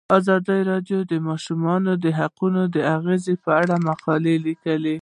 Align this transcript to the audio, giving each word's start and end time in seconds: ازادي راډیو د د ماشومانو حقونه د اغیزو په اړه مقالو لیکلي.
ازادي 0.17 0.59
راډیو 0.71 0.99
د 1.03 1.09
د 1.11 1.13
ماشومانو 1.27 1.91
حقونه 2.19 2.61
د 2.75 2.77
اغیزو 2.95 3.33
په 3.43 3.51
اړه 3.61 3.75
مقالو 3.87 4.33
لیکلي. 4.45 4.97